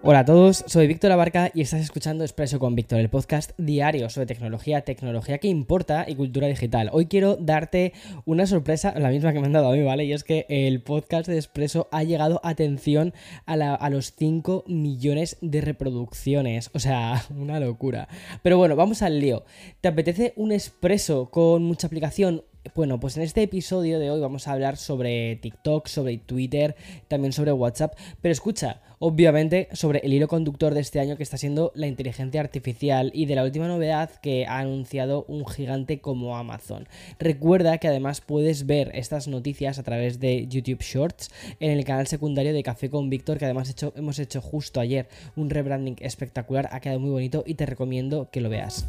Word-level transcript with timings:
Hola 0.00 0.20
a 0.20 0.24
todos, 0.24 0.64
soy 0.68 0.86
Víctor 0.86 1.10
Abarca 1.10 1.50
y 1.52 1.60
estás 1.60 1.80
escuchando 1.80 2.22
Expreso 2.22 2.60
con 2.60 2.76
Víctor, 2.76 3.00
el 3.00 3.10
podcast 3.10 3.50
diario 3.58 4.08
sobre 4.08 4.26
tecnología, 4.26 4.82
tecnología 4.82 5.38
que 5.38 5.48
importa 5.48 6.04
y 6.06 6.14
cultura 6.14 6.46
digital. 6.46 6.88
Hoy 6.92 7.06
quiero 7.06 7.34
darte 7.34 7.92
una 8.24 8.46
sorpresa, 8.46 8.94
la 8.96 9.08
misma 9.08 9.32
que 9.32 9.40
me 9.40 9.46
han 9.46 9.54
dado 9.54 9.72
a 9.72 9.72
mí, 9.72 9.82
¿vale? 9.82 10.04
Y 10.04 10.12
es 10.12 10.22
que 10.22 10.46
el 10.48 10.80
podcast 10.82 11.26
de 11.26 11.34
Expreso 11.34 11.88
ha 11.90 12.04
llegado, 12.04 12.40
atención, 12.44 13.12
a, 13.44 13.54
a 13.54 13.90
los 13.90 14.14
5 14.16 14.64
millones 14.68 15.36
de 15.40 15.62
reproducciones. 15.62 16.70
O 16.74 16.78
sea, 16.78 17.24
una 17.36 17.58
locura. 17.58 18.08
Pero 18.44 18.56
bueno, 18.56 18.76
vamos 18.76 19.02
al 19.02 19.18
lío. 19.18 19.44
¿Te 19.80 19.88
apetece 19.88 20.32
un 20.36 20.52
Expreso 20.52 21.28
con 21.28 21.64
mucha 21.64 21.88
aplicación? 21.88 22.44
Bueno, 22.74 23.00
pues 23.00 23.16
en 23.16 23.22
este 23.22 23.42
episodio 23.42 23.98
de 23.98 24.10
hoy 24.10 24.20
vamos 24.20 24.46
a 24.46 24.52
hablar 24.52 24.76
sobre 24.76 25.36
TikTok, 25.36 25.86
sobre 25.86 26.18
Twitter, 26.18 26.76
también 27.08 27.32
sobre 27.32 27.52
WhatsApp, 27.52 27.96
pero 28.20 28.32
escucha, 28.32 28.80
obviamente 28.98 29.68
sobre 29.72 30.00
el 30.00 30.12
hilo 30.12 30.28
conductor 30.28 30.74
de 30.74 30.80
este 30.80 31.00
año 31.00 31.16
que 31.16 31.22
está 31.22 31.36
siendo 31.36 31.72
la 31.74 31.86
inteligencia 31.86 32.40
artificial 32.40 33.10
y 33.14 33.26
de 33.26 33.34
la 33.36 33.44
última 33.44 33.68
novedad 33.68 34.10
que 34.20 34.46
ha 34.46 34.58
anunciado 34.58 35.24
un 35.28 35.46
gigante 35.46 36.00
como 36.00 36.36
Amazon. 36.36 36.88
Recuerda 37.18 37.78
que 37.78 37.88
además 37.88 38.20
puedes 38.20 38.66
ver 38.66 38.90
estas 38.94 39.28
noticias 39.28 39.78
a 39.78 39.82
través 39.82 40.20
de 40.20 40.46
YouTube 40.48 40.82
Shorts 40.82 41.30
en 41.60 41.70
el 41.70 41.84
canal 41.84 42.06
secundario 42.06 42.52
de 42.52 42.62
Café 42.62 42.90
con 42.90 43.08
Víctor, 43.10 43.38
que 43.38 43.44
además 43.44 43.74
hemos 43.94 44.18
hecho 44.18 44.40
justo 44.40 44.80
ayer 44.80 45.08
un 45.36 45.50
rebranding 45.50 45.96
espectacular, 46.00 46.68
ha 46.72 46.80
quedado 46.80 47.00
muy 47.00 47.10
bonito 47.10 47.44
y 47.46 47.54
te 47.54 47.66
recomiendo 47.66 48.28
que 48.30 48.40
lo 48.40 48.50
veas. 48.50 48.88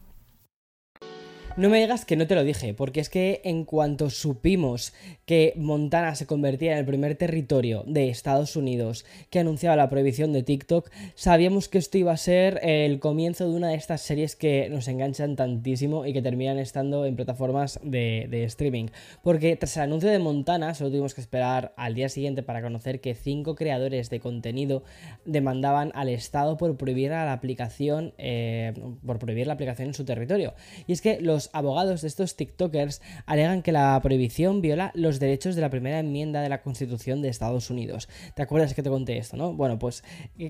No 1.61 1.69
me 1.69 1.79
digas 1.79 2.05
que 2.05 2.15
no 2.15 2.25
te 2.25 2.33
lo 2.33 2.43
dije, 2.43 2.73
porque 2.73 3.01
es 3.01 3.09
que 3.09 3.39
en 3.43 3.65
cuanto 3.65 4.09
supimos 4.09 4.93
que 5.27 5.53
Montana 5.57 6.15
se 6.15 6.25
convertía 6.25 6.71
en 6.71 6.79
el 6.79 6.85
primer 6.85 7.15
territorio 7.17 7.83
de 7.85 8.09
Estados 8.09 8.55
Unidos 8.55 9.05
que 9.29 9.37
anunciaba 9.37 9.75
la 9.75 9.87
prohibición 9.87 10.33
de 10.33 10.41
TikTok, 10.41 10.89
sabíamos 11.13 11.69
que 11.69 11.77
esto 11.77 11.99
iba 11.99 12.13
a 12.13 12.17
ser 12.17 12.59
el 12.63 12.99
comienzo 12.99 13.47
de 13.47 13.55
una 13.55 13.67
de 13.67 13.75
estas 13.75 14.01
series 14.01 14.35
que 14.35 14.69
nos 14.71 14.87
enganchan 14.87 15.35
tantísimo 15.35 16.07
y 16.07 16.13
que 16.13 16.23
terminan 16.23 16.57
estando 16.57 17.05
en 17.05 17.15
plataformas 17.15 17.79
de, 17.83 18.43
streaming. 18.45 18.87
Porque 19.21 19.55
tras 19.55 19.77
el 19.77 19.83
anuncio 19.83 20.09
de 20.09 20.17
Montana, 20.17 20.73
solo 20.73 20.89
tuvimos 20.89 21.13
que 21.13 21.21
esperar 21.21 21.75
al 21.77 21.93
día 21.93 22.09
siguiente 22.09 22.41
para 22.41 22.63
conocer 22.63 23.01
que 23.01 23.13
cinco 23.13 23.53
creadores 23.53 24.09
de 24.09 24.19
contenido 24.19 24.81
demandaban 25.25 25.91
al 25.93 26.09
Estado 26.09 26.57
por 26.57 26.75
prohibir 26.75 27.13
a 27.13 27.23
la 27.23 27.33
aplicación, 27.33 28.15
eh, 28.17 28.73
por 29.05 29.19
prohibir 29.19 29.45
la 29.45 29.53
aplicación 29.53 29.89
en 29.89 29.93
su 29.93 30.05
territorio. 30.05 30.55
Y 30.87 30.93
es 30.93 31.01
que 31.01 31.21
los 31.21 31.50
abogados 31.53 32.01
de 32.01 32.07
estos 32.07 32.35
TikTokers 32.35 33.01
alegan 33.25 33.61
que 33.61 33.71
la 33.71 33.99
prohibición 34.01 34.61
viola 34.61 34.91
los 34.93 35.19
derechos 35.19 35.55
de 35.55 35.61
la 35.61 35.69
primera 35.69 35.99
enmienda 35.99 36.41
de 36.41 36.49
la 36.49 36.61
Constitución 36.61 37.21
de 37.21 37.29
Estados 37.29 37.69
Unidos. 37.69 38.09
¿Te 38.35 38.41
acuerdas 38.41 38.73
que 38.73 38.83
te 38.83 38.89
conté 38.89 39.17
esto, 39.17 39.37
no? 39.37 39.53
Bueno, 39.53 39.79
pues 39.79 40.03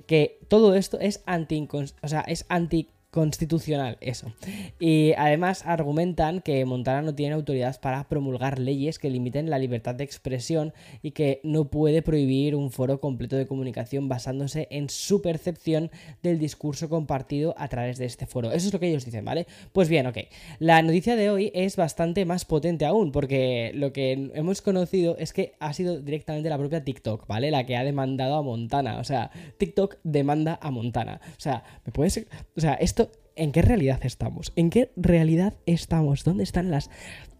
que 0.08 0.40
todo 0.48 0.76
esto 0.76 1.00
es 1.00 1.24
anti, 1.26 1.68
o 1.72 2.08
sea, 2.08 2.22
es 2.22 2.46
anti 2.50 2.90
constitucional, 3.12 3.98
eso. 4.00 4.34
Y 4.80 5.12
además 5.18 5.66
argumentan 5.66 6.42
que 6.42 6.64
Montana 6.66 7.02
no 7.02 7.14
tiene 7.14 7.36
autoridad 7.36 7.80
para 7.82 8.08
promulgar 8.08 8.58
leyes 8.58 9.00
que 9.00 9.10
limiten 9.10 9.50
la 9.50 9.60
libertad 9.60 9.96
de 9.96 10.06
expresión 10.06 10.74
y 11.02 11.12
que 11.12 11.42
no 11.44 11.66
puede 11.66 12.02
prohibir 12.02 12.56
un 12.56 12.72
foro 12.72 13.02
completo 13.02 13.36
de 13.36 13.48
comunicación 13.48 14.08
basándose 14.08 14.68
en 14.72 14.90
su 14.90 15.22
percepción 15.22 15.92
del 16.24 16.40
discurso 16.40 16.88
compartido 16.88 17.54
a 17.58 17.68
través 17.68 17.98
de 17.98 18.06
este 18.06 18.26
foro. 18.26 18.52
Eso 18.52 18.68
es 18.68 18.74
lo 18.74 18.80
que 18.80 18.88
ellos 18.88 19.04
dicen, 19.04 19.26
¿vale? 19.26 19.46
Pues 19.74 19.90
bien, 19.90 20.08
ok. 20.08 20.18
La 20.60 20.82
noticia 20.82 21.18
de 21.18 21.30
hoy 21.30 21.52
es 21.54 21.76
bastante 21.76 22.24
más 22.26 22.46
potente 22.46 22.86
aún 22.86 23.12
porque 23.12 23.72
lo 23.76 23.92
que 23.92 24.32
hemos 24.34 24.62
conocido 24.62 25.18
es 25.18 25.34
que 25.34 25.54
ha 25.60 25.74
sido 25.74 26.00
directamente 26.00 26.50
la 26.50 26.58
propia 26.58 26.86
TikTok, 26.86 27.28
¿vale? 27.28 27.52
La 27.52 27.66
que 27.66 27.76
ha 27.76 27.84
demandado 27.84 28.36
a 28.36 28.42
Montana. 28.42 29.00
O 29.00 29.04
sea, 29.04 29.32
TikTok 29.58 29.98
demanda 30.04 30.58
a 30.62 30.72
Montana. 30.72 31.20
O 31.38 31.42
sea, 31.42 31.64
¿me 31.86 31.92
puedes... 31.92 32.26
O 32.56 32.62
sea, 32.62 32.76
esto 32.76 33.01
¿En 33.36 33.52
qué 33.52 33.62
realidad 33.62 34.00
estamos? 34.04 34.52
¿En 34.56 34.70
qué 34.70 34.92
realidad 34.96 35.54
estamos? 35.66 36.24
¿Dónde 36.24 36.44
están 36.44 36.70
las 36.72 36.90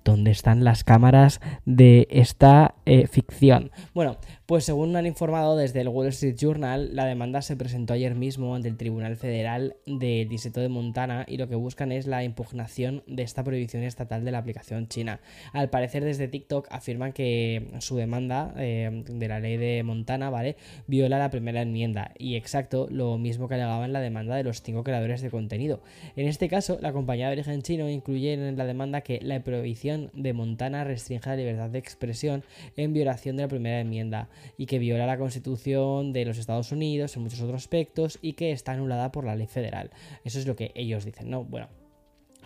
¿Dónde 0.04 0.32
están 0.32 0.64
las 0.64 0.84
cámaras 0.84 1.42
de 1.66 2.08
esta 2.10 2.76
eh, 2.86 3.08
ficción? 3.08 3.72
Bueno, 3.94 4.18
pues 4.46 4.66
según 4.66 4.96
han 4.96 5.06
informado 5.06 5.56
desde 5.56 5.82
el 5.82 5.88
Wall 5.88 6.08
Street 6.08 6.36
Journal, 6.38 6.96
la 6.96 7.06
demanda 7.06 7.42
se 7.42 7.56
presentó 7.56 7.94
ayer 7.94 8.16
mismo 8.16 8.56
ante 8.56 8.68
el 8.68 8.78
Tribunal 8.78 9.16
Federal 9.16 9.76
de 9.86 10.26
Distrito 10.30 10.60
de 10.60 10.70
Montana 10.70 11.26
y 11.28 11.38
lo 11.38 11.48
que 11.48 11.56
buscan 11.56 11.92
es 11.92 12.08
la 12.08 12.24
impugnación 12.24 13.04
de 13.08 13.24
esta 13.24 13.44
prohibición 13.44 13.84
estatal 13.84 14.26
de 14.26 14.32
la 14.32 14.40
aplicación 14.40 14.88
china. 14.88 15.22
Al 15.54 15.70
parecer 15.70 16.04
desde 16.04 16.28
TikTok 16.28 16.68
afirman 16.72 17.14
que 17.14 17.72
su 17.80 17.96
demanda 17.96 18.54
eh, 18.58 19.04
de 19.08 19.28
la 19.28 19.40
ley 19.40 19.58
de 19.58 19.84
Montana, 19.84 20.30
¿vale? 20.30 20.58
Viola 20.88 21.20
la 21.20 21.30
primera 21.30 21.62
enmienda 21.62 22.12
y 22.18 22.36
exacto 22.36 22.88
lo 22.90 23.18
mismo 23.18 23.48
que 23.48 23.56
alegaban 23.56 23.94
la 23.94 24.02
demanda 24.02 24.36
de 24.36 24.44
los 24.44 24.62
cinco 24.62 24.84
creadores 24.84 25.22
de 25.22 25.30
contenido. 25.30 25.82
En 26.16 26.28
este 26.28 26.50
caso, 26.50 26.78
la 26.82 26.92
compañía 26.92 27.28
de 27.28 27.34
origen 27.34 27.62
chino 27.62 27.90
incluye 27.90 28.34
en 28.34 28.58
la 28.58 28.66
demanda 28.66 29.02
que 29.02 29.20
la 29.22 29.40
prohibición 29.42 29.91
de 29.98 30.34
Montana 30.34 30.84
restringe 30.84 31.30
la 31.30 31.36
libertad 31.36 31.70
de 31.70 31.80
expresión 31.80 32.44
en 32.78 32.94
violación 32.94 33.38
de 33.38 33.44
la 33.44 33.50
primera 33.50 33.80
enmienda 33.80 34.30
y 34.58 34.66
que 34.66 34.80
viola 34.80 35.06
la 35.06 35.18
Constitución 35.18 36.14
de 36.14 36.26
los 36.26 36.38
Estados 36.38 36.72
Unidos 36.72 37.16
en 37.16 37.24
muchos 37.24 37.42
otros 37.42 37.62
aspectos 37.64 38.20
y 38.22 38.34
que 38.34 38.52
está 38.52 38.74
anulada 38.74 39.12
por 39.12 39.26
la 39.26 39.36
ley 39.36 39.48
federal. 39.48 39.92
Eso 40.24 40.40
es 40.40 40.48
lo 40.48 40.56
que 40.56 40.72
ellos 40.76 41.06
dicen, 41.06 41.30
¿no? 41.30 41.44
Bueno, 41.44 41.68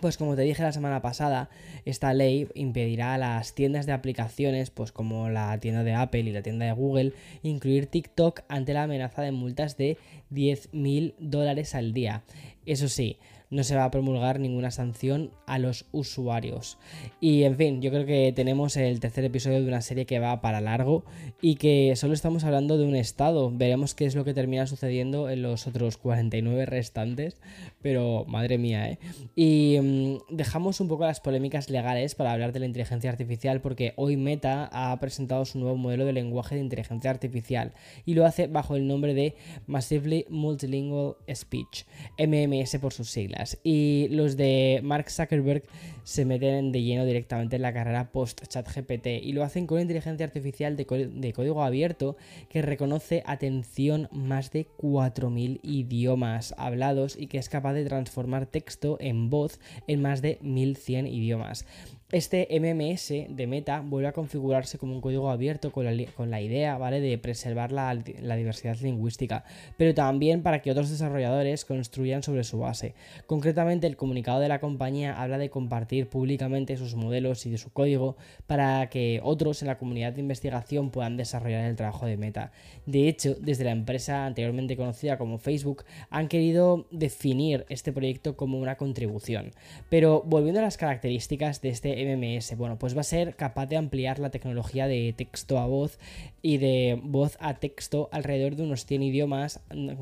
pues 0.02 0.18
como 0.18 0.36
te 0.36 0.42
dije 0.42 0.62
la 0.62 0.72
semana 0.72 1.02
pasada, 1.02 1.50
esta 1.86 2.14
ley 2.14 2.50
impedirá 2.54 3.14
a 3.14 3.18
las 3.18 3.56
tiendas 3.56 3.86
de 3.86 3.94
aplicaciones, 3.94 4.70
pues 4.70 4.92
como 4.92 5.30
la 5.30 5.58
tienda 5.60 5.84
de 5.84 5.94
Apple 5.94 6.22
y 6.22 6.32
la 6.32 6.42
tienda 6.42 6.66
de 6.66 6.74
Google, 6.74 7.14
incluir 7.44 7.88
TikTok 7.88 8.42
ante 8.50 8.74
la 8.74 8.84
amenaza 8.84 9.22
de 9.22 9.32
multas 9.32 9.78
de 9.78 9.98
10.000 10.32 11.16
dólares 11.20 11.76
al 11.76 11.94
día. 11.94 12.24
Eso 12.66 12.90
sí, 12.90 13.18
no 13.50 13.64
se 13.64 13.76
va 13.76 13.86
a 13.86 13.92
promulgar 13.92 14.40
ninguna 14.40 14.72
sanción 14.72 15.32
a 15.48 15.60
los 15.60 15.86
usuarios. 15.92 16.78
Y 17.20 17.44
en 17.44 17.56
fin, 17.56 17.82
yo 17.82 17.92
creo 17.92 18.06
que 18.06 18.34
tenemos 18.36 18.78
el 18.78 19.00
tercer 19.00 19.26
episodio 19.26 19.62
de 19.62 19.68
una 19.68 19.82
serie 19.82 20.06
que 20.06 20.20
va 20.20 20.42
para 20.42 20.62
largo 20.62 21.06
y 21.42 21.56
que 21.56 21.96
solo 21.96 22.14
estamos 22.14 22.44
hablando 22.44 22.78
de 22.78 22.86
un 22.86 22.96
estado. 22.96 23.52
Veremos 23.52 23.96
qué 23.96 24.06
es 24.06 24.16
lo 24.16 24.24
que 24.24 24.34
termina 24.34 24.68
sucediendo 24.68 25.30
en 25.30 25.42
los 25.42 25.68
otros 25.68 25.98
49 25.98 26.66
restantes, 26.66 27.42
pero 27.82 28.26
madre 28.28 28.58
mía, 28.58 28.90
¿eh? 28.90 29.00
Y 29.36 29.78
mm, 29.82 30.36
dejamos 30.36 30.80
un 30.80 30.88
poco 30.88 31.06
las 31.06 31.20
polémicas 31.20 31.70
legales 31.70 32.16
para 32.16 32.32
hablar 32.32 32.52
de 32.52 32.60
la 32.60 32.66
inteligencia 32.66 33.10
artificial 33.10 33.62
porque 33.62 33.94
hoy 33.96 34.18
Meta 34.18 34.70
ha 34.72 34.98
presentado 35.00 35.46
su 35.46 35.60
nuevo 35.60 35.78
modelo 35.78 36.06
de 36.06 36.14
lenguaje 36.14 36.56
de 36.56 36.62
inteligencia 36.62 37.10
artificial 37.10 37.74
y 38.06 38.14
lo 38.14 38.26
hace 38.26 38.48
bajo 38.48 38.76
el 38.76 38.88
nombre 38.88 39.14
de 39.14 39.36
Massively 39.68 40.26
Multilingual 40.30 41.16
Speech, 41.34 41.86
MMS 42.18 42.78
por 42.80 42.94
sus 42.94 43.10
siglas. 43.10 43.35
Y 43.64 44.08
los 44.10 44.38
de 44.38 44.80
Mark 44.84 45.10
Zuckerberg 45.10 45.64
se 46.04 46.24
meten 46.24 46.72
de 46.72 46.84
lleno 46.84 47.06
directamente 47.06 47.56
en 47.56 47.64
la 47.64 47.74
carrera 47.74 48.12
post-ChatGPT 48.12 49.08
y 49.24 49.34
lo 49.34 49.44
hacen 49.44 49.66
con 49.66 49.82
inteligencia 49.82 50.26
artificial 50.26 50.76
de, 50.78 51.34
código 51.34 51.64
abierto 51.64 52.16
que 52.50 52.62
reconoce, 52.62 53.24
atención, 53.26 54.08
más 54.12 54.52
de 54.52 54.68
4.000 54.78 55.60
idiomas 55.64 56.54
hablados 56.58 57.18
y 57.18 57.28
que 57.28 57.40
es 57.40 57.50
capaz 57.50 57.74
de 57.74 57.86
transformar 57.86 58.46
texto 58.46 58.98
en 59.00 59.30
voz 59.30 59.60
en 59.88 60.02
más 60.02 60.22
de 60.22 60.40
1.100 60.42 61.12
idiomas. 61.12 61.66
Este 62.12 62.48
MMS 62.52 63.36
de 63.36 63.48
Meta 63.48 63.82
vuelve 63.82 64.08
a 64.08 64.14
configurarse 64.14 64.78
como 64.78 64.94
un 64.94 65.02
código 65.02 65.32
abierto 65.32 65.72
con 65.72 65.86
la, 65.86 66.42
idea, 66.42 66.78
¿vale? 66.78 67.02
De 67.02 67.18
preservar 67.18 67.72
la, 67.72 67.96
diversidad 67.96 68.78
lingüística, 68.78 69.44
pero 69.76 69.96
también 69.96 70.44
para 70.44 70.62
que 70.62 70.70
otros 70.70 70.92
desarrolladores 70.92 71.66
construyan 71.66 72.22
sobre 72.22 72.44
su 72.44 72.60
base. 72.60 72.94
Concretamente, 73.26 73.88
el 73.88 73.98
comunicado 73.98 74.40
de 74.40 74.50
la 74.50 74.60
compañía 74.60 75.20
habla 75.20 75.40
de 75.40 75.50
compartir 75.50 76.08
públicamente 76.08 76.78
sus 76.78 76.94
modelos 76.94 77.44
y 77.48 77.50
de 77.50 77.58
su 77.58 77.72
código 77.72 78.18
para 78.46 78.88
que 78.90 79.20
otros 79.24 79.64
en 79.64 79.68
la 79.68 79.80
comunidad 79.80 80.14
de 80.14 80.22
investigación 80.22 80.92
puedan 80.92 81.18
desarrollar 81.18 81.66
el 81.66 81.76
trabajo 81.76 82.06
de 82.06 82.18
Meta. 82.18 82.52
De 82.86 83.08
hecho, 83.08 83.36
desde 83.40 83.64
la 83.64 83.72
empresa 83.72 84.28
anteriormente 84.28 84.78
conocida 84.78 85.18
como 85.18 85.40
Facebook, 85.40 85.84
han 86.12 86.28
querido 86.28 86.86
definir 86.92 87.66
este 87.70 87.92
proyecto 87.92 88.38
como 88.38 88.60
una 88.60 88.78
contribución. 88.78 89.54
Pero 89.90 90.22
volviendo 90.24 90.60
a 90.60 90.64
las 90.64 90.78
características 90.78 91.62
de 91.62 91.70
este 91.70 91.96
MMS? 92.06 92.56
Bueno, 92.58 92.78
pues 92.78 92.96
va 92.96 93.02
a 93.02 93.04
ser 93.04 93.36
capaz 93.36 93.66
de 93.66 93.78
ampliar 93.78 94.20
la 94.20 94.30
tecnología 94.30 94.88
de 94.88 95.14
texto 95.18 95.60
a 95.60 95.66
voz 95.66 96.00
y 96.42 96.58
de 96.58 97.00
voz 97.04 97.38
a 97.40 97.56
texto 97.56 98.10
alrededor 98.12 98.56
de 98.56 98.64
unos 98.64 98.86
100 98.86 99.04
idiomas, 99.04 99.62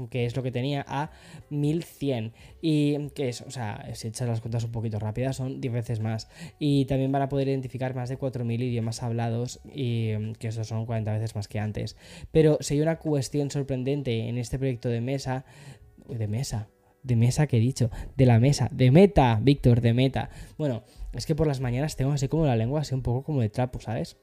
que 0.09 0.25
es 0.25 0.35
lo 0.35 0.43
que 0.43 0.51
tenía, 0.51 0.85
a 0.87 1.11
1100. 1.49 2.33
Y 2.61 3.09
que 3.09 3.29
es, 3.29 3.41
o 3.41 3.51
sea, 3.51 3.89
si 3.93 4.09
echas 4.09 4.27
las 4.27 4.41
cuentas 4.41 4.63
un 4.63 4.71
poquito 4.71 4.99
rápidas, 4.99 5.37
son 5.37 5.61
10 5.61 5.73
veces 5.73 5.99
más. 5.99 6.29
Y 6.59 6.85
también 6.85 7.11
van 7.11 7.21
a 7.21 7.29
poder 7.29 7.47
identificar 7.47 7.95
más 7.95 8.09
de 8.09 8.17
4000 8.17 8.61
idiomas 8.61 9.03
hablados, 9.03 9.59
y 9.73 10.33
que 10.33 10.49
eso 10.49 10.63
son 10.63 10.85
40 10.85 11.13
veces 11.13 11.35
más 11.35 11.47
que 11.47 11.59
antes. 11.59 11.95
Pero 12.31 12.57
si 12.59 12.75
hay 12.75 12.81
una 12.81 12.99
cuestión 12.99 13.49
sorprendente 13.51 14.27
en 14.27 14.37
este 14.37 14.57
proyecto 14.59 14.89
de 14.89 15.01
mesa, 15.01 15.45
de 16.07 16.27
mesa, 16.27 16.67
de 17.03 17.15
mesa 17.15 17.47
que 17.47 17.57
he 17.57 17.59
dicho, 17.59 17.89
de 18.15 18.25
la 18.25 18.39
mesa, 18.39 18.69
de 18.71 18.91
meta, 18.91 19.39
Víctor, 19.41 19.81
de 19.81 19.93
meta. 19.93 20.29
Bueno, 20.57 20.83
es 21.13 21.25
que 21.25 21.35
por 21.35 21.47
las 21.47 21.59
mañanas 21.59 21.95
tengo 21.95 22.11
así 22.11 22.27
como 22.27 22.45
la 22.45 22.55
lengua 22.55 22.81
así 22.81 22.93
un 22.93 23.01
poco 23.01 23.23
como 23.23 23.41
de 23.41 23.49
trapo, 23.49 23.79
¿sabes? 23.79 24.17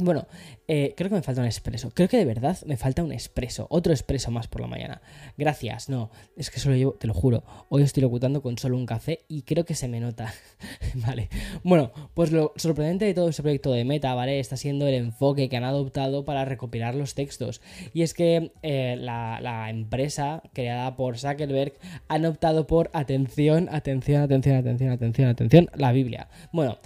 Bueno, 0.00 0.26
eh, 0.68 0.94
creo 0.96 1.08
que 1.08 1.16
me 1.16 1.22
falta 1.22 1.40
un 1.40 1.46
expreso. 1.46 1.90
Creo 1.92 2.08
que 2.08 2.18
de 2.18 2.24
verdad 2.24 2.56
me 2.66 2.76
falta 2.76 3.02
un 3.02 3.10
expreso. 3.12 3.66
Otro 3.70 3.92
expreso 3.92 4.30
más 4.30 4.46
por 4.46 4.60
la 4.60 4.68
mañana. 4.68 5.00
Gracias, 5.36 5.88
no. 5.88 6.10
Es 6.36 6.50
que 6.50 6.60
solo 6.60 6.76
llevo, 6.76 6.92
te 6.92 7.08
lo 7.08 7.14
juro. 7.14 7.42
Hoy 7.68 7.82
estoy 7.82 8.02
locutando 8.02 8.42
con 8.42 8.58
solo 8.58 8.76
un 8.76 8.86
café 8.86 9.24
y 9.28 9.42
creo 9.42 9.64
que 9.64 9.74
se 9.74 9.88
me 9.88 9.98
nota. 9.98 10.32
vale. 10.94 11.28
Bueno, 11.64 11.90
pues 12.14 12.30
lo 12.30 12.52
sorprendente 12.56 13.06
de 13.06 13.14
todo 13.14 13.28
ese 13.28 13.42
proyecto 13.42 13.72
de 13.72 13.84
Meta, 13.84 14.14
¿vale? 14.14 14.38
Está 14.38 14.56
siendo 14.56 14.86
el 14.86 14.94
enfoque 14.94 15.48
que 15.48 15.56
han 15.56 15.64
adoptado 15.64 16.24
para 16.24 16.44
recopilar 16.44 16.94
los 16.94 17.14
textos. 17.14 17.60
Y 17.92 18.02
es 18.02 18.14
que 18.14 18.52
eh, 18.62 18.96
la, 19.00 19.40
la 19.40 19.70
empresa 19.70 20.42
creada 20.52 20.94
por 20.94 21.18
Zuckerberg 21.18 21.74
han 22.06 22.24
optado 22.24 22.66
por 22.68 22.90
atención, 22.92 23.68
atención, 23.72 24.22
atención, 24.22 24.56
atención, 24.56 24.90
atención, 24.92 25.28
atención, 25.28 25.70
la 25.74 25.90
Biblia. 25.90 26.28
Bueno 26.52 26.78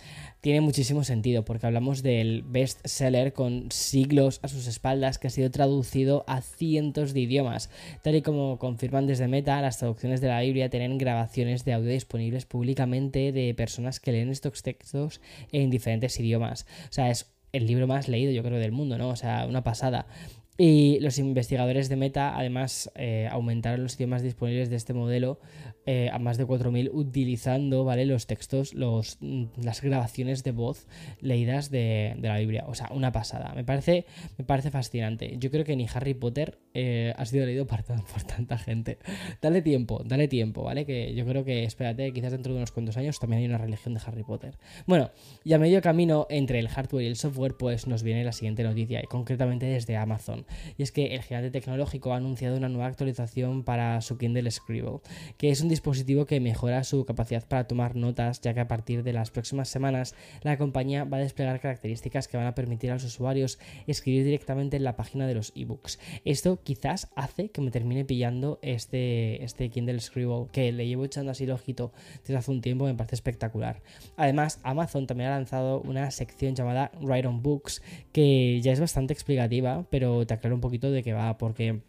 tiene 0.43 0.61
muchísimo 0.61 1.05
sentido 1.05 1.45
porque 1.45 1.67
hablamos 1.67 2.03
del 2.03 2.43
best 2.43 2.85
seller 2.85 3.33
con 3.33 3.71
siglos 3.71 4.41
a 4.43 4.49
sus 4.49 4.67
espaldas 4.67 5.19
que 5.19 5.29
ha 5.29 5.31
sido 5.31 5.53
traducido 5.53 6.25
a 6.27 6.43
cientos 6.43 7.15
de 7.15 7.21
idiomas. 7.21 7.71
Tal 8.03 8.17
y 8.17 8.23
como 8.23 8.59
confirman 8.59 9.07
desde 9.07 9.29
Meta, 9.29 9.63
las 9.63 9.79
traducciones 9.79 10.21
de 10.21 10.27
la 10.27 10.41
Biblia 10.41 10.69
tienen 10.69 10.99
grabaciones 10.99 11.65
de 11.65 11.75
audio 11.75 11.93
disponibles 11.93 12.45
públicamente 12.45 13.31
de 13.31 13.55
personas 13.55 14.01
que 14.01 14.11
leen 14.11 14.31
estos 14.31 14.65
textos 14.65 15.21
en 15.53 15.71
diferentes 15.71 16.19
idiomas. 16.19 16.67
O 16.91 16.93
sea, 16.93 17.09
es 17.09 17.33
el 17.53 17.69
libro 17.69 17.87
más 17.87 18.09
leído 18.09 18.33
yo 18.33 18.43
creo 18.43 18.59
del 18.59 18.73
mundo, 18.73 18.99
¿no? 18.99 19.11
O 19.11 19.17
sea, 19.17 19.47
una 19.47 19.63
pasada. 19.63 20.07
Y 20.65 21.01
los 21.01 21.19
investigadores 21.19 21.89
de 21.89 21.97
Meta 21.97 22.39
además 22.39 22.89
eh, 22.95 23.29
aumentaron 23.33 23.83
los 23.83 23.97
idiomas 23.97 24.23
disponibles 24.23 24.71
de 24.71 24.77
este 24.77 24.95
modelo 24.95 25.41
eh, 25.87 26.09
a 26.13 26.21
más 26.21 26.39
de 26.39 26.47
4.000 26.47 26.89
utilizando 26.93 27.85
¿vale? 27.85 28.07
los 28.07 28.29
textos, 28.29 28.73
los, 28.73 29.19
mm, 29.21 29.47
las 29.61 29.83
grabaciones 29.83 30.45
de 30.45 30.53
voz 30.53 30.87
leídas 31.21 31.73
de, 31.73 32.15
la 32.21 32.39
Biblia. 32.39 32.65
O 32.69 32.77
sea, 32.77 32.91
una 32.93 33.11
pasada. 33.11 33.53
Me 33.57 33.65
parece, 33.65 34.07
me 34.39 34.45
parece 34.45 34.71
fascinante. 34.71 35.35
Yo 35.41 35.51
creo 35.51 35.65
que 35.65 35.75
ni 35.75 35.89
Harry 35.93 36.15
Potter 36.15 36.61
eh, 36.75 37.13
ha 37.17 37.25
sido 37.27 37.47
leído 37.47 37.67
por, 37.67 37.83
tanta 37.83 38.59
gente. 38.59 38.99
Dale 39.41 39.63
tiempo, 39.63 40.03
dale 40.05 40.29
tiempo, 40.29 40.63
¿vale? 40.63 40.87
Que 40.87 41.15
yo 41.15 41.25
creo 41.27 41.45
que, 41.45 41.65
espérate, 41.65 42.13
quizás 42.13 42.33
dentro 42.33 42.53
de 42.53 42.59
unos 42.59 42.73
cuantos 42.73 42.97
años 42.97 43.19
también 43.19 43.41
hay 43.41 43.49
una 43.49 43.59
religión 43.59 43.95
de 43.95 44.01
Harry 44.05 44.23
Potter. 44.23 44.57
Bueno, 44.87 45.11
y 45.45 45.53
a 45.53 45.59
medio 45.59 45.81
camino 45.83 46.27
entre 46.31 46.59
el 46.59 46.69
hardware 46.69 47.05
y 47.05 47.09
el 47.09 47.17
software, 47.17 47.57
pues 47.57 47.87
nos 47.87 48.03
viene 48.03 48.25
la 48.25 48.33
siguiente 48.33 48.63
noticia, 48.63 49.01
y 49.03 49.07
concretamente 49.07 49.67
desde 49.67 49.97
Amazon 49.97 50.47
y 50.77 50.83
es 50.83 50.93
que 50.93 51.15
el 51.15 51.23
gigante 51.23 51.51
tecnológico 51.51 52.13
ha 52.13 52.17
anunciado 52.17 52.57
una 52.57 52.69
nueva 52.69 52.87
actualización 52.87 53.65
para 53.65 54.01
su 54.01 54.19
Kindle 54.19 54.51
Scribble, 54.51 55.01
que 55.37 55.51
es 55.51 55.61
un 55.61 55.69
dispositivo 55.69 56.27
que 56.27 56.41
mejora 56.41 56.85
su 56.85 57.05
capacidad 57.05 57.47
para 57.47 57.67
tomar 57.67 57.97
notas, 57.97 58.41
ya 58.41 58.55
que 58.55 58.61
a 58.61 58.69
partir 58.69 59.03
de 59.03 59.13
las 59.13 59.31
próximas 59.31 59.69
semanas 59.69 60.15
la 60.43 60.57
compañía 60.59 61.05
va 61.05 61.19
a 61.19 61.21
desplegar 61.21 61.61
características 61.61 62.29
que 62.29 62.37
van 62.37 62.47
a 62.47 62.55
permitir 62.55 62.91
a 62.91 62.95
los 62.95 63.05
usuarios 63.05 63.59
escribir 63.87 64.25
directamente 64.25 64.77
en 64.77 64.85
la 64.85 64.97
página 64.97 65.27
de 65.27 65.35
los 65.35 65.53
ebooks. 65.55 65.99
Esto 66.25 66.62
quizás 66.63 67.11
hace 67.15 67.51
que 67.51 67.61
me 67.61 67.71
termine 67.71 68.05
pillando 68.05 68.59
este, 68.63 69.43
este 69.45 69.69
Kindle 69.71 70.01
Scribble, 70.01 70.47
que 70.53 70.73
le 70.73 70.87
llevo 70.87 71.05
echando 71.05 71.33
así 71.33 71.45
el 71.45 71.53
desde 72.23 72.37
hace 72.37 72.51
un 72.51 72.61
tiempo, 72.61 72.85
me 72.85 72.95
parece 72.95 73.15
espectacular. 73.15 73.83
Además, 74.17 74.61
Amazon 74.63 75.07
también 75.07 75.31
ha 75.31 75.37
lanzado 75.37 75.81
una 75.81 76.11
sección 76.11 76.55
llamada 76.55 76.91
Write 77.01 77.27
on 77.27 77.43
Books, 77.43 77.83
que 78.13 78.61
ya 78.61 78.73
es 78.73 78.81
bastante 78.81 79.13
explicativa, 79.13 79.87
pero 79.91 80.27
te 80.27 80.35
aclaro 80.35 80.55
un 80.55 80.61
poquito 80.61 80.91
de 80.91 81.03
qué 81.03 81.13
va, 81.13 81.39
porque 81.39 81.81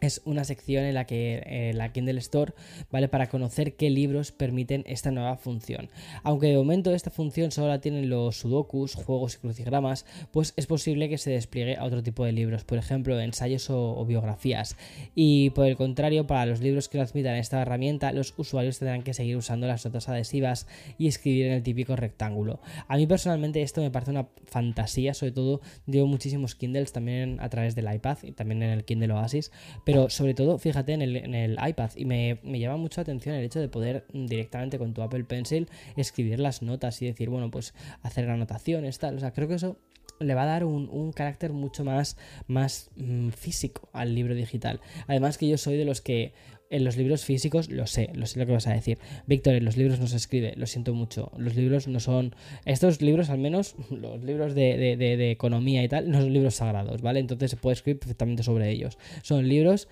es 0.00 0.20
una 0.24 0.44
sección 0.44 0.84
en 0.84 0.94
la 0.94 1.06
que 1.06 1.42
eh, 1.46 1.72
la 1.74 1.92
Kindle 1.92 2.18
Store 2.18 2.52
vale 2.90 3.08
para 3.08 3.28
conocer 3.28 3.74
qué 3.74 3.90
libros 3.90 4.32
permiten 4.32 4.84
esta 4.86 5.10
nueva 5.10 5.36
función. 5.36 5.88
Aunque 6.22 6.48
de 6.48 6.56
momento 6.56 6.92
esta 6.92 7.10
función 7.10 7.50
solo 7.50 7.68
la 7.68 7.80
tienen 7.80 8.10
los 8.10 8.38
sudokus, 8.38 8.94
juegos 8.94 9.36
y 9.36 9.38
crucigramas, 9.38 10.06
pues 10.32 10.52
es 10.56 10.66
posible 10.66 11.08
que 11.08 11.18
se 11.18 11.30
despliegue 11.30 11.76
a 11.76 11.84
otro 11.84 12.02
tipo 12.02 12.24
de 12.24 12.32
libros, 12.32 12.64
por 12.64 12.78
ejemplo 12.78 13.18
ensayos 13.20 13.70
o, 13.70 14.04
biografías. 14.06 14.76
Y 15.14 15.50
por 15.50 15.66
el 15.66 15.76
contrario, 15.76 16.26
para 16.26 16.46
los 16.46 16.60
libros 16.60 16.88
que 16.88 16.98
no 16.98 17.04
admitan 17.04 17.36
esta 17.36 17.62
herramienta, 17.62 18.12
los 18.12 18.34
usuarios 18.36 18.78
tendrán 18.78 19.02
que 19.02 19.14
seguir 19.14 19.36
usando 19.36 19.66
las 19.66 19.84
notas 19.84 20.08
adhesivas 20.08 20.66
y 20.98 21.08
escribir 21.08 21.46
en 21.46 21.52
el 21.52 21.62
típico 21.62 21.96
rectángulo. 21.96 22.60
A 22.88 22.96
mí 22.96 23.06
personalmente 23.06 23.62
esto 23.62 23.80
me 23.80 23.90
parece 23.90 24.10
una 24.10 24.28
fantasía, 24.46 25.14
sobre 25.14 25.32
todo 25.32 25.60
llevo 25.86 26.06
muchísimos 26.06 26.54
Kindles 26.54 26.92
también 26.92 27.38
a 27.40 27.48
través 27.48 27.74
del 27.74 27.92
iPad 27.92 28.18
y 28.22 28.32
también 28.32 28.62
en 28.62 28.70
el 28.70 28.84
Kindle 28.84 29.12
Oasis 29.12 29.50
pero 29.86 30.10
sobre 30.10 30.34
todo, 30.34 30.58
fíjate 30.58 30.94
en 30.94 31.02
el, 31.02 31.58
iPad 31.64 31.90
y 31.94 32.06
me, 32.06 32.40
llama 32.42 32.76
mucho 32.76 33.00
la 33.00 33.02
atención 33.02 33.36
el 33.36 33.44
hecho 33.44 33.60
de 33.60 33.68
poder 33.68 34.04
directamente 34.12 34.78
con 34.78 34.92
tu 34.92 35.00
Apple 35.00 35.22
Pencil 35.22 35.68
escribir 35.94 36.40
las 36.40 36.60
notas 36.60 37.00
y 37.02 37.06
decir, 37.06 37.30
bueno, 37.30 37.52
pues 37.52 37.72
hacer 38.02 38.28
anotaciones, 38.28 38.98
tal. 38.98 39.14
O 39.14 39.20
sea, 39.20 39.32
creo 39.32 39.46
que 39.46 39.54
eso 39.54 39.78
le 40.18 40.34
va 40.34 40.42
a 40.42 40.46
dar 40.46 40.64
un, 40.64 41.12
carácter 41.12 41.52
mucho 41.52 41.84
más, 41.84 42.16
más 42.46 42.90
mm, 42.96 43.30
físico 43.30 43.88
al 43.92 44.14
libro 44.14 44.34
digital. 44.34 44.80
Además 45.06 45.38
que 45.38 45.48
yo 45.48 45.58
soy 45.58 45.76
de 45.76 45.84
los 45.84 46.00
que 46.00 46.32
en 46.70 46.84
los 46.84 46.96
libros 46.96 47.24
físicos, 47.24 47.70
lo 47.70 47.86
sé, 47.86 48.10
lo 48.14 48.26
sé 48.26 48.38
lo 48.38 48.46
que 48.46 48.52
vas 48.52 48.66
a 48.66 48.72
decir. 48.72 48.98
Víctor, 49.26 49.54
en 49.54 49.64
los 49.64 49.76
libros 49.76 50.00
no 50.00 50.06
se 50.06 50.16
escribe, 50.16 50.54
lo 50.56 50.66
siento 50.66 50.94
mucho. 50.94 51.30
Los 51.36 51.54
libros 51.54 51.86
no 51.86 52.00
son. 52.00 52.34
Estos 52.64 53.00
libros, 53.00 53.30
al 53.30 53.38
menos, 53.38 53.76
los 53.90 54.22
libros 54.24 54.54
de, 54.54 55.30
economía 55.30 55.82
y 55.84 55.88
tal, 55.88 56.10
no 56.10 56.20
son 56.20 56.32
libros 56.32 56.56
sagrados, 56.56 57.02
¿vale? 57.02 57.20
Entonces 57.20 57.52
se 57.52 57.56
puede 57.56 57.74
escribir 57.74 58.00
perfectamente 58.00 58.42
sobre 58.42 58.70
ellos. 58.70 58.98
Son 59.22 59.48
libros 59.48 59.88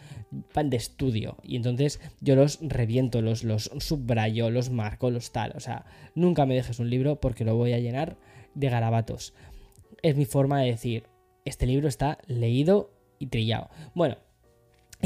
de 0.54 0.76
estudio. 0.76 1.36
Y 1.42 1.56
entonces 1.56 2.00
yo 2.20 2.34
los 2.34 2.58
reviento, 2.60 3.22
los, 3.22 3.44
los 3.44 3.70
subrayo, 3.78 4.50
los 4.50 4.70
marco, 4.70 5.10
los 5.10 5.30
tal. 5.30 5.52
O 5.54 5.60
sea, 5.60 5.84
nunca 6.14 6.46
me 6.46 6.54
dejes 6.54 6.78
un 6.80 6.90
libro 6.90 7.20
porque 7.20 7.44
lo 7.44 7.56
voy 7.56 7.72
a 7.72 7.78
llenar 7.78 8.16
de 8.54 8.68
garabatos. 8.68 9.34
Es 10.04 10.16
mi 10.16 10.26
forma 10.26 10.60
de 10.60 10.66
decir, 10.66 11.06
este 11.46 11.64
libro 11.64 11.88
está 11.88 12.18
leído 12.26 12.90
y 13.18 13.28
trillado. 13.28 13.70
Bueno, 13.94 14.18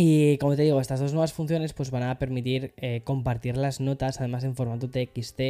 y 0.00 0.38
como 0.38 0.55
te 0.55 0.62
digo, 0.62 0.81
estas 0.81 1.00
dos 1.00 1.12
nuevas 1.12 1.33
funciones 1.33 1.73
pues 1.73 1.90
van 1.90 2.05
a 2.05 2.21
permitir 2.21 2.73
eh, 2.76 3.00
compartir 3.02 3.57
las 3.57 3.81
notas 3.81 4.21
además 4.21 4.45
en 4.45 4.55
formato 4.55 4.88
TXT 4.88 5.40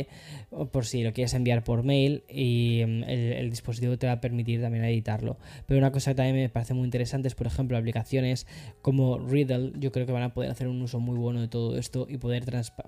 por 0.72 0.86
si 0.86 1.02
lo 1.02 1.12
quieres 1.12 1.34
enviar 1.34 1.64
por 1.64 1.82
mail 1.82 2.24
y 2.30 2.82
mm, 2.86 3.04
el, 3.04 3.50
dispositivo 3.50 3.98
te 3.98 4.06
va 4.06 4.14
a 4.14 4.20
permitir 4.22 4.62
también 4.62 4.84
editarlo. 4.84 5.36
Pero 5.66 5.78
una 5.78 5.92
cosa 5.92 6.12
que 6.12 6.14
también 6.14 6.36
me 6.36 6.48
parece 6.48 6.72
muy 6.72 6.84
interesante 6.84 7.28
es 7.28 7.34
por 7.34 7.46
ejemplo 7.46 7.76
aplicaciones 7.76 8.46
como 8.80 9.18
Riddle, 9.18 9.72
yo 9.78 9.92
creo 9.92 10.06
que 10.06 10.12
van 10.12 10.22
a 10.22 10.32
poder 10.32 10.50
hacer 10.50 10.66
un 10.66 10.80
uso 10.80 10.98
muy 10.98 11.18
bueno 11.18 11.42
de 11.42 11.48
todo 11.48 11.76
esto 11.76 12.06
y 12.08 12.16
poder 12.16 12.46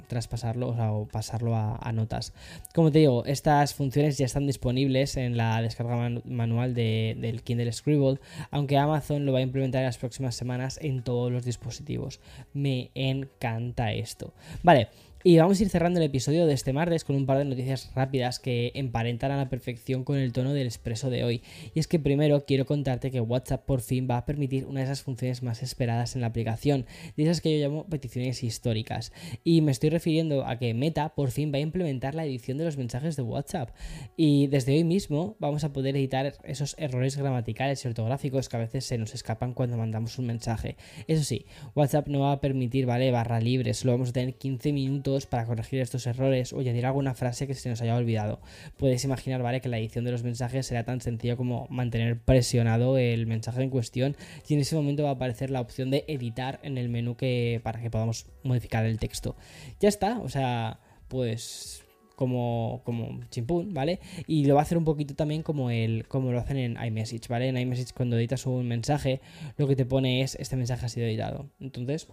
traspasarlo 0.09 0.71
o, 0.71 1.09
pasarlo 1.09 1.55
a, 1.57 1.93
notas. 1.93 2.33
Como 2.75 2.91
te 2.91 3.01
digo, 3.01 3.27
estas 3.27 3.75
funciones 3.75 4.17
ya 4.17 4.25
están 4.25 4.47
disponibles 4.47 5.19
en 5.19 5.37
la 5.37 5.61
descarga 5.61 6.09
manual 6.25 6.73
del 6.73 7.43
Kindle 7.43 7.71
Scribble, 7.71 8.19
aunque 8.51 8.79
Amazon 8.79 9.27
lo 9.27 9.33
va 9.33 9.41
a 9.41 9.43
implementar 9.43 9.81
en 9.81 9.87
las 9.87 9.99
próximas 9.99 10.35
semanas 10.35 10.79
en 10.81 11.03
todos 11.03 11.31
los 11.31 11.45
dispositivos. 11.51 12.21
Me 12.53 12.91
encanta 12.95 13.93
esto. 13.93 14.33
Vale, 14.63 14.89
Y 15.23 15.37
vamos 15.37 15.61
a 15.61 15.63
ir 15.65 15.69
cerrando 15.69 15.99
el 16.01 16.07
episodio 16.07 16.47
de 16.47 16.55
este 16.55 16.73
martes 16.73 17.05
con 17.05 17.15
un 17.15 17.27
par 17.27 17.37
de 17.37 17.45
noticias 17.45 17.91
rápidas 17.95 18.39
que 18.39 18.73
emparentan 18.75 19.31
a 19.31 19.37
la 19.37 19.51
perfección 19.51 20.03
con 20.03 20.17
el 20.17 20.33
tono 20.33 20.55
del 20.55 20.67
expreso 20.67 21.11
de 21.11 21.25
hoy. 21.25 21.43
Y 21.75 21.79
es 21.79 21.87
que 21.87 21.99
primero 21.99 22.47
quiero 22.47 22.65
contarte 22.65 23.11
que 23.11 23.21
WhatsApp 23.21 23.67
por 23.67 23.83
fin 23.83 24.09
va 24.11 24.17
a 24.17 24.25
permitir 24.25 24.65
una 24.65 24.81
de 24.81 24.87
esas 24.87 25.03
funciones 25.03 25.43
más 25.43 25.63
esperadas 25.63 26.15
en 26.15 26.23
la 26.23 26.29
aplicación, 26.29 26.87
de 27.19 27.25
esas 27.25 27.43
que 27.43 27.53
yo 27.53 27.63
llamo 27.63 27.85
peticiones 27.85 28.43
históricas. 28.43 29.13
Y 29.45 29.61
me 29.61 29.73
estoy 29.73 29.91
refiriendo 29.91 30.47
a 30.47 30.59
que 30.59 30.73
Meta 30.73 31.15
por 31.15 31.31
fin 31.31 31.53
va 31.53 31.59
a 31.59 31.61
implementar 31.61 32.15
la 32.15 32.25
edición 32.25 32.57
de 32.57 32.65
los 32.65 32.79
mensajes 32.79 33.15
de 33.17 33.23
WhatsApp. 33.23 33.77
Y 34.17 34.47
desde 34.47 34.73
hoy 34.73 34.85
mismo 34.85 35.37
vamos 35.39 35.65
a 35.65 35.73
poder 35.75 35.99
editar 35.99 36.33
esos 36.45 36.75
errores 36.79 37.19
gramaticales 37.19 37.85
y 37.85 37.89
ortográficos 37.89 38.49
que 38.49 38.57
a 38.57 38.61
veces 38.61 38.87
se 38.87 38.97
nos 38.97 39.13
escapan 39.13 39.53
cuando 39.53 39.77
mandamos 39.77 40.19
un 40.19 40.29
mensaje. 40.29 40.79
Eso 41.09 41.25
sí, 41.25 41.45
WhatsApp 41.75 42.09
no 42.09 42.21
va 42.21 42.33
a 42.33 42.41
permitir, 42.41 42.87
¿vale? 42.87 43.11
Barra 43.11 43.39
libre, 43.39 43.75
solo 43.75 43.93
vamos 43.93 44.09
a 44.09 44.13
tener 44.15 44.37
15 44.37 44.73
minutos 44.73 45.10
para 45.27 45.45
corregir 45.45 45.81
estos 45.81 46.07
errores 46.07 46.53
o 46.53 46.61
añadir 46.61 46.87
alguna 46.87 47.15
frase 47.15 47.47
que 47.47 47.55
se 47.55 47.69
nos 47.69 47.81
haya 47.83 47.97
olvidado. 47.97 48.41
Puedes 48.77 49.05
imaginar, 49.05 49.43
¿vale? 49.43 49.61
Que 49.61 49.69
la 49.69 49.79
edición 49.79 50.05
de 50.05 50.13
los 50.13 50.23
mensajes 50.23 50.67
será 50.67 50.85
tan 50.85 51.01
sencilla 51.01 51.37
como 51.37 51.67
mantener 51.71 52.19
presionado 52.19 52.99
el 52.99 53.27
mensaje 53.27 53.63
en 53.63 53.71
cuestión 53.71 54.17
y 54.49 54.55
en 54.55 54.61
ese 54.61 54.77
momento 54.77 55.03
va 55.03 55.11
a 55.11 55.13
aparecer 55.13 55.51
la 55.51 55.61
opción 55.61 55.91
de 55.91 56.05
editar 56.09 56.61
en 56.63 56.79
el 56.79 56.89
menú 56.89 57.17
que, 57.17 57.61
para 57.63 57.81
que 57.81 57.91
podamos 57.91 58.27
modificar 58.43 58.85
el 58.85 58.99
texto. 58.99 59.37
Ya 59.81 59.89
está, 59.89 60.21
o 60.21 60.29
sea, 60.29 60.81
pues 61.09 61.85
como, 62.21 62.83
como 62.85 63.19
chimpún, 63.31 63.73
¿vale? 63.73 63.99
Y 64.27 64.45
lo 64.45 64.55
va 64.55 64.61
a 64.61 64.65
hacer 64.65 64.77
un 64.77 64.85
poquito 64.85 65.15
también 65.15 65.43
como, 65.43 65.71
el, 65.71 66.07
como 66.07 66.33
lo 66.33 66.39
hacen 66.39 66.59
en 66.59 66.77
iMessage, 66.85 67.29
¿vale? 67.29 67.49
En 67.49 67.57
iMessage 67.57 67.95
cuando 67.95 68.19
editas 68.19 68.45
un 68.45 68.69
mensaje, 68.69 69.23
lo 69.57 69.67
que 69.67 69.75
te 69.75 69.87
pone 69.87 70.21
es 70.21 70.35
este 70.35 70.55
mensaje 70.55 70.85
ha 70.85 70.89
sido 70.91 71.07
editado. 71.07 71.49
Entonces, 71.61 72.09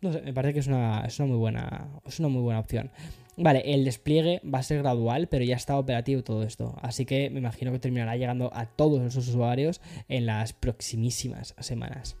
no 0.00 0.12
sé, 0.12 0.22
me 0.22 0.32
parece 0.32 0.54
que 0.54 0.60
es 0.60 0.66
una, 0.66 1.06
muy 1.20 1.36
buena, 1.36 1.88
es 2.06 2.18
una 2.18 2.28
muy 2.28 2.42
buena 2.42 2.60
opción. 2.60 2.90
Vale, 3.36 3.62
el 3.72 3.84
despliegue 3.84 4.40
va 4.42 4.58
a 4.58 4.62
ser 4.62 4.78
gradual, 4.78 5.28
pero 5.28 5.44
ya 5.44 5.56
está 5.56 5.78
operativo 5.78 6.22
todo 6.22 6.42
esto. 6.42 6.76
Así 6.82 7.06
que 7.06 7.30
me 7.30 7.38
imagino 7.38 7.72
que 7.72 7.78
terminará 7.78 8.16
llegando 8.16 8.50
a 8.54 8.66
todos 8.66 9.00
los 9.00 9.16
usuarios 9.16 9.80
en 10.08 10.26
las 10.26 10.52
proximísimas 10.52 11.54
semanas. 11.58 12.19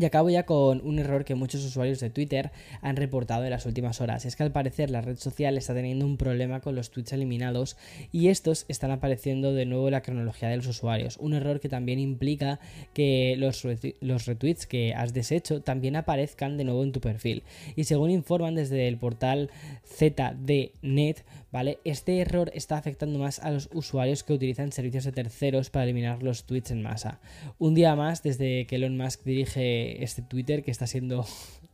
Y 0.00 0.06
acabo 0.06 0.30
ya 0.30 0.46
con 0.46 0.80
un 0.82 0.98
error 0.98 1.26
que 1.26 1.34
muchos 1.34 1.62
usuarios 1.62 2.00
de 2.00 2.08
Twitter 2.08 2.52
han 2.80 2.96
reportado 2.96 3.44
en 3.44 3.50
las 3.50 3.66
últimas 3.66 4.00
horas. 4.00 4.24
Es 4.24 4.34
que 4.34 4.42
al 4.42 4.50
parecer 4.50 4.88
la 4.88 5.02
red 5.02 5.18
social 5.18 5.58
está 5.58 5.74
teniendo 5.74 6.06
un 6.06 6.16
problema 6.16 6.60
con 6.60 6.74
los 6.74 6.90
tweets 6.90 7.12
eliminados 7.12 7.76
y 8.10 8.28
estos 8.28 8.64
están 8.68 8.92
apareciendo 8.92 9.52
de 9.52 9.66
nuevo 9.66 9.88
en 9.88 9.92
la 9.92 10.00
cronología 10.00 10.48
de 10.48 10.56
los 10.56 10.68
usuarios. 10.68 11.18
Un 11.18 11.34
error 11.34 11.60
que 11.60 11.68
también 11.68 11.98
implica 11.98 12.60
que 12.94 13.34
los, 13.36 13.62
los 14.00 14.24
retweets 14.24 14.66
que 14.66 14.94
has 14.94 15.12
deshecho 15.12 15.60
también 15.60 15.96
aparezcan 15.96 16.56
de 16.56 16.64
nuevo 16.64 16.82
en 16.82 16.92
tu 16.92 17.02
perfil. 17.02 17.42
Y 17.76 17.84
según 17.84 18.10
informan 18.10 18.54
desde 18.54 18.88
el 18.88 18.96
portal 18.96 19.50
ZDNet, 19.84 21.24
¿vale? 21.52 21.78
Este 21.84 22.20
error 22.20 22.50
está 22.54 22.76
afectando 22.76 23.18
más 23.18 23.38
a 23.40 23.50
los 23.50 23.68
usuarios 23.72 24.22
que 24.22 24.32
utilizan 24.32 24.72
servicios 24.72 25.04
de 25.04 25.12
terceros 25.12 25.70
para 25.70 25.84
eliminar 25.84 26.22
los 26.22 26.44
tweets 26.44 26.70
en 26.70 26.82
masa. 26.82 27.20
Un 27.58 27.74
día 27.74 27.96
más 27.96 28.22
desde 28.22 28.66
que 28.66 28.76
Elon 28.76 28.96
Musk 28.96 29.24
dirige 29.24 30.02
este 30.02 30.22
Twitter 30.22 30.62
que 30.62 30.70
está 30.70 30.86
siendo 30.86 31.26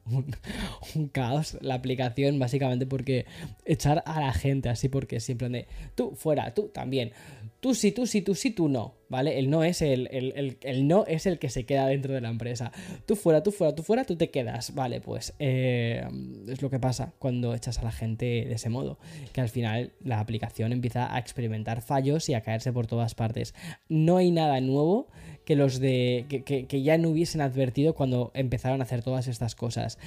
un, 0.95 1.09
caos 1.09 1.59
la 1.61 1.75
aplicación, 1.75 2.39
básicamente 2.39 2.87
porque 2.87 3.27
echar 3.65 4.03
a 4.07 4.21
la 4.21 4.33
gente 4.33 4.69
así, 4.69 4.89
porque 4.89 5.21
siempre 5.21 5.49
de 5.49 5.67
tú 5.95 6.13
fuera, 6.15 6.55
tú 6.55 6.69
también, 6.69 7.13
tú 7.61 7.75
sí, 7.75 7.93
tú 7.93 8.07
sí, 8.07 8.23
tú 8.23 8.35
sí, 8.35 8.51
tú 8.51 8.69
no, 8.69 8.95
¿vale? 9.09 9.39
El 9.39 9.51
no 9.51 9.65
es 9.65 9.83
el, 9.83 10.09
el, 10.11 10.89
no 10.89 11.05
es 11.07 11.27
el 11.27 11.39
que 11.39 11.49
se 11.49 11.65
queda 11.67 11.87
dentro 11.87 12.15
de 12.15 12.21
la 12.21 12.29
empresa. 12.29 12.73
Tú 13.07 13.17
fuera, 13.17 13.43
tú 13.43 13.53
fuera, 13.53 13.75
tú 13.75 13.83
fuera, 13.83 14.05
tú 14.05 14.17
te 14.17 14.31
quedas, 14.31 14.75
¿vale? 14.75 15.01
Pues 15.01 15.35
eh, 15.39 16.07
es 16.49 16.63
lo 16.63 16.71
que 16.71 16.79
pasa 16.79 17.15
cuando 17.19 17.55
echas 17.55 17.79
a 17.79 17.83
la 17.83 17.93
gente 17.93 18.25
de 18.27 18.53
ese 18.53 18.69
modo, 18.69 18.99
que 19.33 19.41
al 19.41 19.49
final 19.49 19.93
la 20.03 20.21
aplicación 20.21 20.73
empieza 20.73 21.15
a 21.15 21.19
experimentar 21.19 21.83
fallos 21.83 22.29
y 22.29 22.35
a 22.35 22.41
caerse 22.41 22.73
por 22.73 22.87
todas 22.87 23.15
partes. 23.15 23.55
No 23.89 24.17
hay 24.17 24.31
nada 24.31 24.61
nuevo 24.61 25.09
que 25.45 25.57
los 25.57 25.79
de 25.79 26.27
que, 26.29 26.67
que 26.67 26.83
ya 26.83 26.99
no 26.99 27.11
hubiesen 27.11 27.41
advertido 27.41 27.95
cuando 27.95 28.33
empezaron 28.35 28.81
a 28.81 28.85
hacer 28.85 29.03
todas 29.03 29.29
estas 29.29 29.55
cosas 29.55 29.99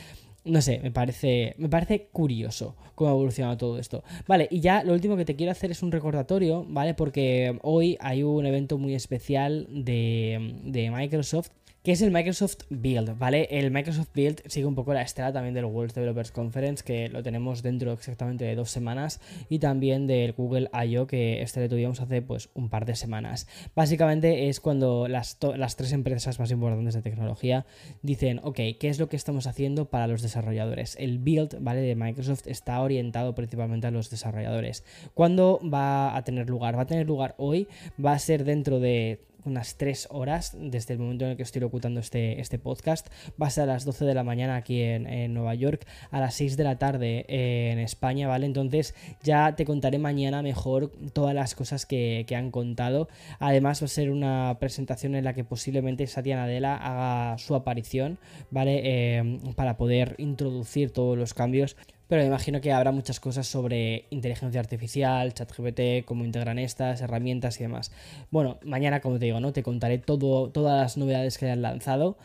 no 0.46 0.62
sé, 0.62 0.79
me 0.81 0.91
parece, 0.91 1.55
me 1.58 1.69
parece 1.69 2.08
curioso 2.12 2.75
cómo 2.96 3.10
ha 3.10 3.13
evolucionado 3.13 3.58
todo 3.58 3.79
esto. 3.79 4.03
Vale, 4.27 4.48
y 4.50 4.60
ya 4.60 4.84
lo 4.84 4.93
último 4.93 5.17
que 5.17 5.25
te 5.25 5.36
quiero 5.36 5.51
hacer 5.51 5.72
es 5.72 5.84
un 5.84 5.91
recordatorio, 5.91 6.65
¿vale? 6.67 6.93
Porque 6.93 7.58
hoy 7.62 7.98
hay 8.00 8.24
un 8.24 8.46
evento 8.46 8.77
muy 8.77 8.96
especial 8.96 9.67
de, 9.69 10.55
de 10.63 10.91
Microsoft 10.91 11.50
que 11.89 11.93
es 11.93 12.03
el 12.03 12.12
Microsoft 12.12 12.65
Build, 12.69 13.17
¿vale? 13.17 13.48
El 13.50 13.72
Microsoft 13.72 14.10
Build 14.13 14.43
sigue 14.46 14.67
un 14.67 14.75
poco 14.75 14.93
la 14.93 15.01
estela 15.01 15.34
también 15.34 15.55
del 15.55 15.65
World 15.65 15.91
Developers 15.91 16.29
Conference, 16.29 16.84
que 16.84 17.10
lo 17.10 17.24
tenemos 17.24 17.63
dentro 17.63 17.93
exactamente 17.93 18.46
de 18.46 18.53
dos 18.53 18.69
semanas, 18.69 19.19
y 19.50 19.58
también 19.58 20.05
del 20.05 20.34
Google 20.34 20.69
I.O., 20.72 21.08
que 21.08 21.41
este 21.41 21.62
lo 21.62 21.67
tuvimos 21.67 22.00
hace 22.00 22.22
pues 22.22 22.50
un 22.53 22.69
par 22.69 22.86
de 22.86 22.96
semanas. 22.96 23.48
Básicamente 23.75 24.50
es 24.50 24.60
cuando 24.60 25.08
las, 25.08 25.39
las 25.58 25.77
tres 25.77 25.91
empresas 25.91 26.38
más 26.38 26.51
importantes 26.51 26.93
de 26.93 27.01
tecnología 27.01 27.65
dicen, 28.03 28.39
ok, 28.43 28.60
¿qué 28.79 28.89
es 28.89 29.00
lo 29.00 29.10
que 29.10 29.15
estamos 29.15 29.48
haciendo 29.48 29.89
para 29.89 30.05
los 30.05 30.22
desarrolladores? 30.22 30.96
El 31.00 31.17
Build, 31.17 31.58
¿vale? 31.60 31.81
De 31.81 31.96
Microsoft 31.96 32.46
está 32.46 32.79
orientado 32.81 33.34
principalmente 33.34 33.88
a 33.88 33.91
los 33.91 34.12
desarrolladores. 34.12 34.84
¿Cuándo 35.15 35.60
va 35.67 36.15
a 36.15 36.24
tener 36.24 36.51
lugar? 36.51 36.77
Va 36.77 36.84
a 36.84 36.88
tener 36.88 37.08
lugar 37.08 37.34
hoy, 37.39 37.67
va 38.00 38.13
a 38.13 38.19
ser 38.19 38.43
dentro 38.43 38.79
de 38.79 39.27
unas 39.46 39.75
3 39.77 40.08
horas 40.12 40.55
desde 40.60 40.93
el 40.93 41.00
momento 41.00 41.25
en 41.25 41.31
el 41.31 41.38
que 41.38 41.43
estoy 41.43 41.62
locutando 41.62 42.00
este, 42.00 42.39
este 42.41 42.60
podcast. 42.60 43.08
Va 43.41 43.48
a 43.48 43.50
ser 43.50 43.63
a 43.63 43.67
las 43.67 43.86
12 43.86 44.05
de 44.05 44.13
la 44.13 44.24
mañana 44.24 44.55
aquí 44.55 44.81
en, 44.81 45.34
Nueva 45.34 45.55
York, 45.55 45.86
a 46.12 46.19
las 46.19 46.36
6 46.36 46.58
de 46.58 46.63
la 46.63 46.77
tarde 46.77 47.25
en 47.27 47.79
España, 47.79 48.27
¿vale? 48.27 48.46
Entonces 48.46 48.96
ya 49.24 49.55
te 49.55 49.65
contaré 49.65 50.00
mañana 50.00 50.41
mejor 50.41 50.91
todas 51.13 51.36
las 51.36 51.55
cosas 51.55 51.86
que, 51.86 52.25
han 52.29 52.51
contado. 52.51 53.10
Además 53.39 53.81
va 53.81 53.86
a 53.86 53.89
ser 53.89 54.12
una 54.12 54.58
presentación 54.60 55.15
en 55.15 55.24
la 55.24 55.34
que 55.34 55.43
posiblemente 55.43 56.05
Satya 56.08 56.36
Nadella 56.36 56.75
haga 56.75 57.38
su 57.38 57.55
aparición, 57.55 58.19
¿vale? 58.51 58.81
Eh, 58.84 59.39
para 59.55 59.77
poder 59.77 60.15
introducir 60.19 60.91
todos 60.91 61.17
los 61.17 61.34
cambios 61.34 61.75
pero 62.10 62.24
me 62.24 62.28
imagino 62.28 62.60
que 62.60 62.74
habrá 62.74 62.92
muchas 62.92 63.20
cosas 63.20 63.46
sobre 63.46 64.08
inteligencia 64.10 64.60
artificial, 64.60 65.32
ChatGPT, 65.34 66.06
cómo 66.06 66.25
integran 66.25 66.58
estas 66.58 67.01
herramientas 67.01 67.60
y 67.60 67.63
demás. 67.63 67.92
Bueno, 68.32 68.58
mañana, 68.66 69.00
como 69.00 69.20
te 69.20 69.25
digo, 69.25 69.39
¿no? 69.39 69.54
Te 69.54 69.62
contaré 69.62 70.00
todo, 70.00 70.50
todas 70.50 70.82
las 70.82 70.98
novedades 70.98 71.38
que 71.38 71.46
hayan 71.46 71.62
lanzado 71.62 72.18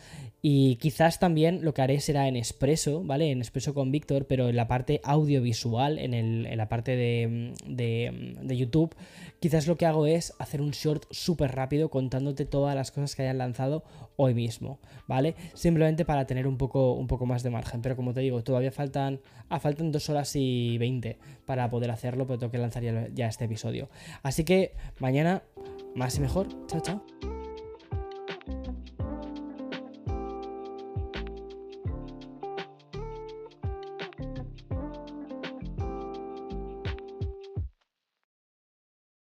y 0.47 0.77
quizás 0.77 1.19
también 1.19 1.61
lo 1.63 1.73
que 1.73 1.81
haré 1.81 2.01
será 2.01 2.29
en 2.29 2.37
expreso, 2.37 3.03
¿vale? 3.03 3.31
En 3.31 3.39
expreso 3.39 3.73
con 3.73 3.91
Víctor, 3.91 4.27
pero 4.27 4.51
en 4.51 4.57
la 4.57 4.69
parte 4.69 5.01
audiovisual, 5.03 5.99
en, 5.99 6.13
el, 6.13 6.45
en 6.45 6.59
la 6.59 6.69
parte 6.69 6.97
de, 6.97 7.55
de, 7.67 8.57
YouTube, 8.57 8.95
quizás 9.45 9.67
lo 9.67 9.77
que 9.77 9.85
hago 9.85 10.07
es 10.07 10.33
hacer 10.39 10.63
un 10.63 10.71
short 10.71 11.05
súper 11.11 11.55
rápido 11.55 11.91
contándote 11.91 12.47
todas 12.47 12.75
las 12.75 12.91
cosas 12.91 13.15
que 13.15 13.25
hayan 13.25 13.37
lanzado 13.37 13.85
hoy 14.17 14.33
mismo, 14.33 14.79
¿vale? 15.07 15.35
Simplemente 15.53 16.07
para 16.07 16.27
tener 16.27 16.47
un 16.47 16.57
poco, 16.57 16.95
un 16.95 17.07
poco 17.09 17.27
más 17.27 17.43
de 17.43 17.51
margen. 17.51 17.83
Pero 17.83 17.95
como 17.95 18.15
te 18.15 18.21
digo, 18.21 18.43
todavía 18.43 18.73
faltan, 18.73 19.21
ah, 19.51 19.61
faltan 19.61 19.93
dos 19.93 20.09
horas 20.09 20.35
y 20.35 20.79
20 20.79 21.19
para 21.45 21.69
poder 21.69 21.91
hacerlo, 21.91 22.27
pero 22.27 22.39
tengo 22.39 22.53
que 22.53 22.57
lanzar 22.57 23.13
ya 23.13 23.27
este 23.27 23.45
episodio. 23.45 23.91
Así 24.23 24.45
que 24.45 24.73
mañana, 24.99 25.43
más 25.95 26.17
y 26.17 26.21
mejor. 26.23 26.49
Chao, 26.67 26.81
chao. 26.81 27.34